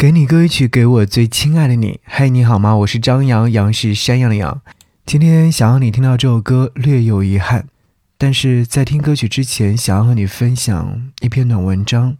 [0.00, 2.00] 给你歌曲，给我最亲爱的你。
[2.04, 2.74] 嗨，你好吗？
[2.74, 4.62] 我是张扬，杨是山羊的羊。
[5.04, 7.66] 今天想让你听到这首歌，略有遗憾。
[8.16, 12.16] 但是在听歌曲之前，想要和你分享一篇暖文章，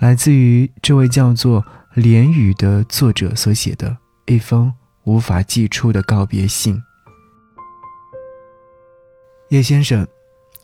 [0.00, 1.64] 来自于这位叫做
[1.94, 4.74] 连雨的作者所写的一封
[5.04, 6.82] 无法寄出的告别信。
[9.50, 10.04] 叶先生，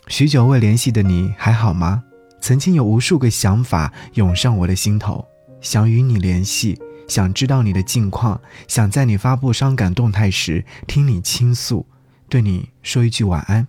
[0.08, 2.02] 许久未联系的你还好吗？
[2.40, 5.24] 曾经有无数个想法涌上我的心头。
[5.66, 6.78] 想与你联系，
[7.08, 11.84] 想知道你的近况，想在你发布伤感动态时听你倾诉，
[12.28, 13.66] 对你说一句晚安，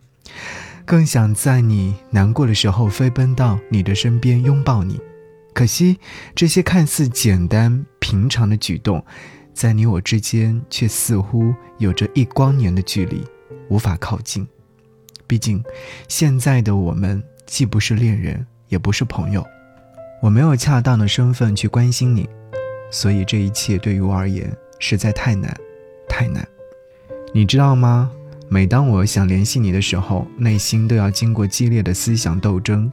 [0.85, 5.01] 更想在你难过的时候飞奔到你的身边拥抱你。
[5.55, 5.97] 可惜，
[6.35, 9.03] 这些看似简单平常的举动，
[9.51, 13.25] 在你我之间却似乎有着一光年的距离，
[13.69, 14.47] 无法靠近。
[15.25, 15.63] 毕竟，
[16.07, 19.43] 现在的我们既不是恋人，也不是朋友。
[20.19, 22.27] 我没有恰当的身份去关心你，
[22.89, 25.55] 所以这一切对于我而言实在太难，
[26.09, 26.45] 太难。
[27.33, 28.11] 你知道吗？
[28.49, 32.91] 每当我想联系你的时候，内心都要经过激烈的思想斗争，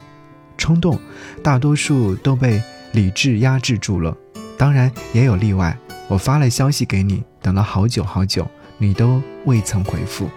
[0.55, 0.99] 冲动
[1.41, 2.61] 大多数都被
[2.93, 4.15] 理智压制住了。
[4.55, 5.75] 当然也有例外，
[6.07, 8.47] 我发了消息给你，等了好久好久，
[8.77, 10.29] 你都未曾回复。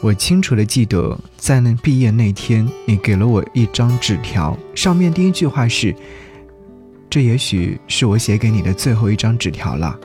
[0.00, 5.92] 我清楚的记得，在那毕业那天，你给了我一张纸条，上面第一句话是。
[7.10, 9.98] 这也许是我写给你的最后一张纸条了。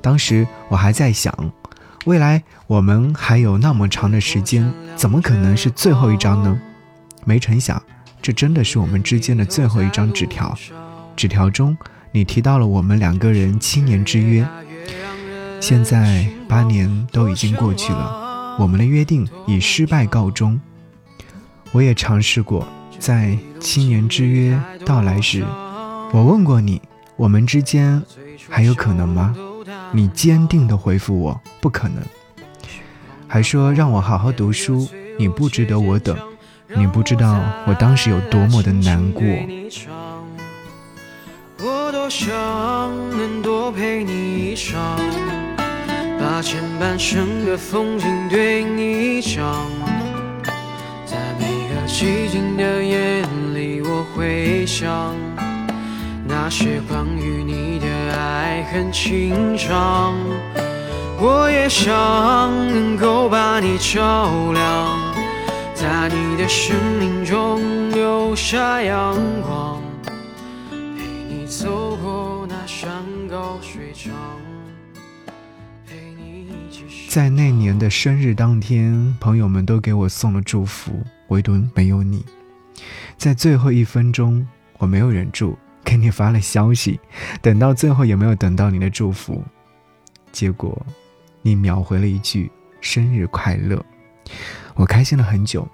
[0.00, 1.32] 当时我还在想，
[2.04, 6.60] 未来我们还有那么长的时间，怎么可能是最后一张呢？
[7.24, 7.80] 没成想，
[8.20, 10.58] 这真的是我们之间的最后一张纸条。
[11.14, 11.76] 纸条中，
[12.10, 14.44] 你提到了我们两个人七年之约。
[15.60, 20.60] 现在八年都已经过去了，我们的约定以失败告终。
[21.70, 22.66] 我也尝试过，
[22.98, 25.44] 在七年之约到来时。
[26.12, 26.80] 我问过你，
[27.16, 28.02] 我们之间
[28.48, 29.34] 还有可能吗？
[29.92, 32.02] 你坚定地回复我，不可能。
[33.26, 34.86] 还说让我好好读书，
[35.18, 36.14] 你不值得我等，
[36.76, 39.22] 你不知道我当时有多么的难过。
[41.64, 42.30] 我多想
[43.16, 44.98] 能多陪你一场，
[46.20, 49.66] 把前半生的风景对你讲，
[51.06, 53.22] 在每个寂静的夜
[53.54, 55.31] 里，我会想。
[56.54, 60.14] 那些关于你的爱很轻长，
[61.18, 61.90] 我也想
[62.68, 65.14] 能够把你照亮，
[65.74, 69.80] 在你的生命中留下阳光，
[70.70, 74.12] 陪你走过那山高水长，
[75.88, 77.08] 陪你一起。
[77.08, 82.22] 在那年的生日当天，朋友们都给我送了祝福，唯独没有你。
[83.16, 84.46] 在最后一分钟，
[84.76, 85.56] 我没有忍住。
[85.84, 86.98] 给你发了消息，
[87.40, 89.42] 等到最后也没有等到你的祝福，
[90.30, 90.80] 结果
[91.42, 92.50] 你秒回了一句
[92.80, 93.84] “生日快乐”，
[94.74, 95.68] 我开心了很久。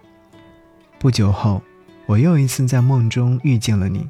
[0.99, 1.63] 不久后，
[2.07, 4.09] 我又一次在梦中遇见了你，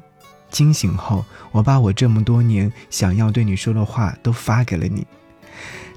[0.49, 5.05] 惊醒后，我把我这么多年想要对你说的话都发给了你。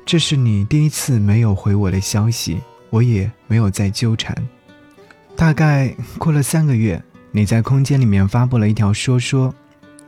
[0.04, 4.36] 这是你第一次没有回我的消息，我也没有再纠缠。
[5.36, 9.54] 大概过了三个月，你在空间里面发布了一条说说。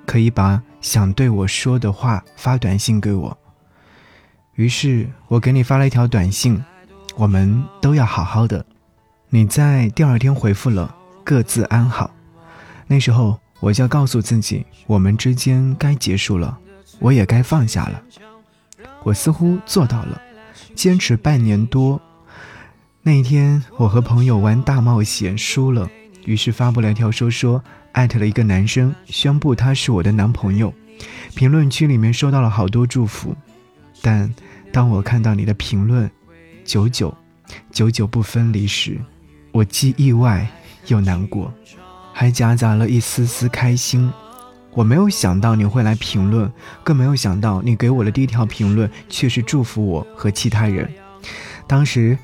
[0.06, 3.38] 可以把想对我说的话发短信给我。
[4.54, 6.62] 于是我给你发了一条短信
[7.16, 8.64] ：“我们都要好好的。”
[9.30, 10.94] 你在第二天回复了
[11.24, 12.10] “各自安好”。
[12.86, 16.56] 那时候我就告诉自己，我们之间该结束了，
[17.00, 18.02] 我也该放下了。
[19.02, 20.20] 我似乎做到了，
[20.74, 22.00] 坚持半年多。
[23.02, 25.90] 那一天，我和朋友玩大冒险输了，
[26.24, 27.62] 于是发布了一条说说。
[27.92, 30.74] 艾特了一个男生，宣布他是我的男朋友。
[31.36, 33.36] 评论区里面收到了好多祝福，
[34.02, 34.34] 但
[34.72, 36.10] 当我看到你的评论
[36.66, 37.16] “久久，
[37.70, 39.00] 久久不分离”时，
[39.52, 40.44] 我既意外
[40.88, 41.54] 又难过，
[42.12, 44.12] 还夹杂了一丝丝开心。
[44.72, 46.52] 我没有想到你会来评论，
[46.82, 50.92] 更没有想到你给我的第一条评论却是祝福我和其他人。
[51.68, 52.18] 当时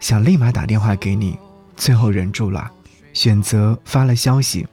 [0.00, 1.36] 想立马打电话给你，
[1.76, 2.72] 最后忍住了，
[3.12, 4.66] 选择发了消息。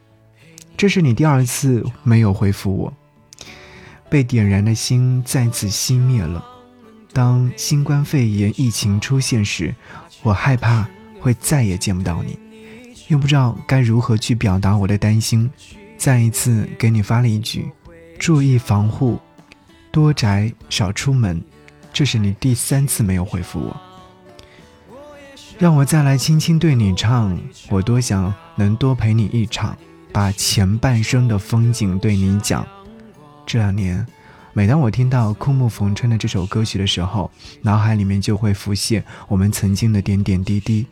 [0.77, 2.94] 这是你第二次没有回复我，
[4.09, 6.45] 被点燃的心再次熄灭了。
[7.12, 9.74] 当新冠肺炎疫情出现时，
[10.21, 10.88] 我害怕
[11.19, 12.38] 会再也见不到你，
[13.07, 15.50] 又不知道该如何去表达我的担心。
[15.97, 17.69] 再一次给你发了一句
[18.18, 19.19] ：“注意防护，
[19.91, 21.41] 多宅少出门。”
[21.91, 23.81] 这是你第三次没有回复我，
[25.59, 27.38] 让我再来轻轻对你唱。
[27.69, 29.77] 我多想能多陪你一场。
[30.11, 32.65] 把前半生的风景对你讲，
[33.45, 34.03] 这两年
[34.53, 37.29] 每当我听到枯木逢春的这首歌曲的时候，
[37.61, 40.88] 脑海里面就会浮现我们曾经的点点滴滴。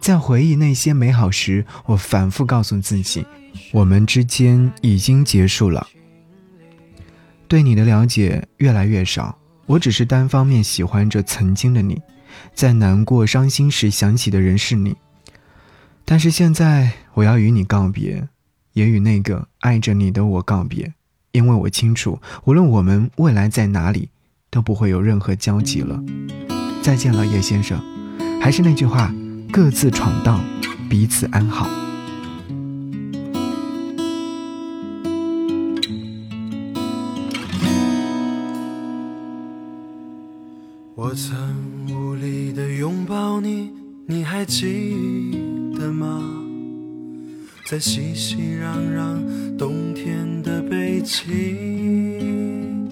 [0.00, 3.24] 在回忆那些美好时，我反复告诉自己，
[3.70, 5.86] 我们之间已经结束了。
[7.48, 11.98] 对你的了解越来越少，我只是单方面喜欢着曾经的你，
[12.54, 14.96] 在难过、伤心时想起的人是你。
[16.04, 18.28] 但是现在，我要与你告别，
[18.72, 20.94] 也与那个爱着你的我告别，
[21.30, 24.08] 因为我清楚，无论我们未来在哪里，
[24.50, 26.02] 都不会有任何交集了。
[26.82, 27.80] 再见了，叶先生。
[28.40, 29.14] 还是那句话，
[29.52, 30.44] 各自闯荡，
[30.90, 31.68] 彼此安好。
[40.94, 41.71] 我曾
[42.82, 43.70] 拥抱你，
[44.06, 45.38] 你还记
[45.78, 46.20] 得吗？
[47.64, 52.90] 在熙熙攘攘冬天的北京，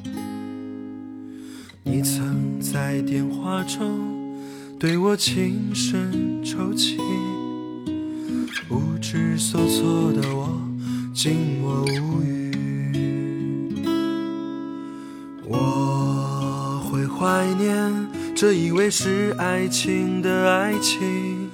[1.82, 4.38] 你曾在电话中
[4.78, 6.96] 对我轻声抽泣，
[8.68, 10.56] 不知所措的我
[11.12, 12.52] 静默无语。
[15.48, 15.98] 我。
[17.20, 17.76] 怀念
[18.40, 21.50] 这以为是爱情的爱情，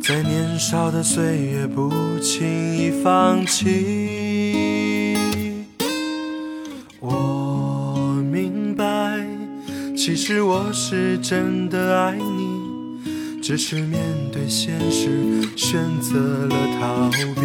[0.00, 1.90] 在年少的岁月不
[2.20, 5.16] 轻易放弃。
[7.00, 9.18] 我明白，
[9.96, 15.08] 其实我是真的爱你，只是面对现实
[15.56, 17.42] 选择了逃避。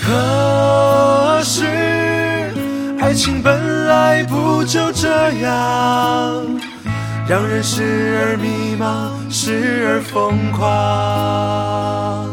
[0.00, 1.83] 可是
[3.04, 3.74] 爱情本。
[3.84, 5.08] 来不就这
[5.42, 6.42] 样，
[7.28, 12.26] 让人时而迷茫，时而疯狂，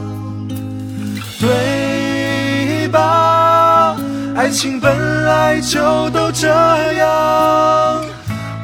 [1.40, 3.98] 对吧？
[4.36, 6.48] 爱情本来就都这
[6.94, 8.02] 样，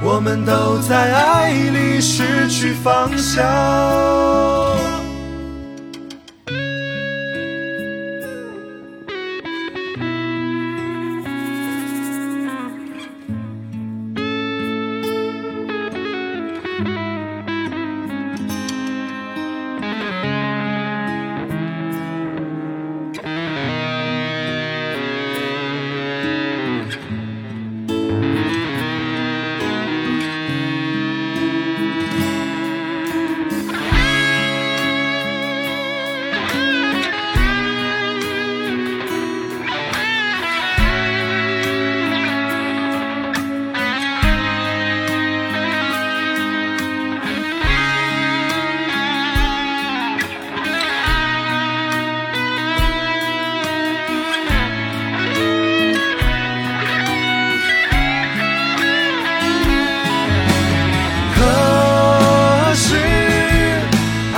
[0.02, 3.44] 我们都在爱里失去方向。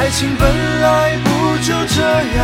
[0.09, 1.29] 爱情本来不
[1.59, 2.43] 就这样，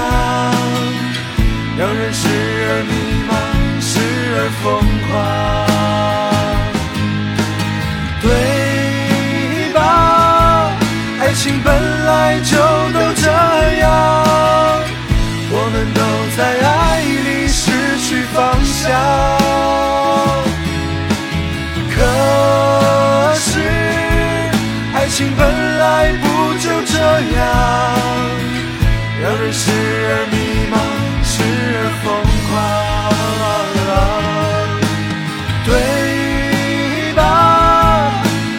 [1.79, 2.93] 让人时而迷
[3.27, 3.33] 茫，
[3.81, 3.97] 时
[4.37, 4.63] 而疯
[5.09, 5.09] 狂，
[8.21, 8.29] 对
[9.73, 9.79] 吧？
[11.19, 11.67] 爱情本
[12.05, 12.55] 来就
[12.93, 13.25] 都这
[13.81, 13.89] 样，
[15.49, 15.99] 我们都
[16.37, 18.83] 在爱里失去方向。
[21.95, 21.97] 可
[23.39, 23.49] 是，
[24.93, 25.64] 爱情本
[27.17, 27.39] 这样。
[29.21, 30.35] 让人时而迷
[30.69, 30.75] 茫，
[31.23, 31.33] 时
[31.77, 32.05] 而疯
[32.49, 32.53] 狂，
[35.65, 35.69] 对
[37.15, 37.21] 吧？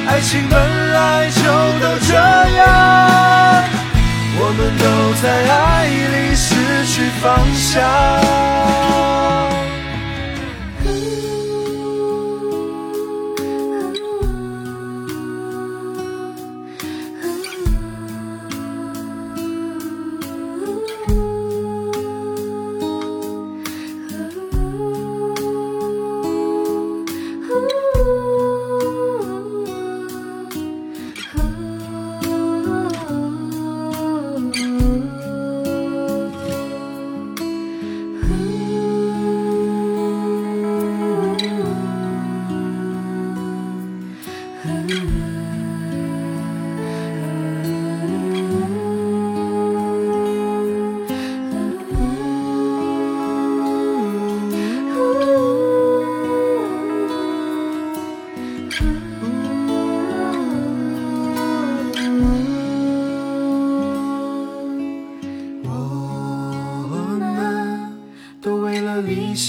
[0.08, 0.56] 爱情本
[0.92, 0.96] 来
[1.28, 1.42] 就
[1.82, 2.14] 都这
[2.56, 2.64] 样，
[4.38, 4.84] 我们都
[5.20, 6.46] 在爱里失
[6.86, 8.25] 去方向。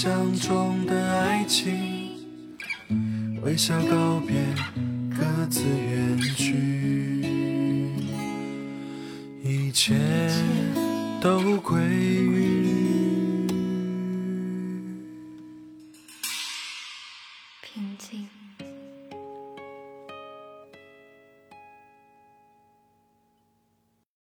[0.00, 1.44] 想象中的爱。
[1.44, 1.74] 情，
[3.42, 4.36] 微笑告别，
[5.10, 6.54] 各自远去，
[9.42, 9.96] 一切
[11.20, 12.47] 都归于。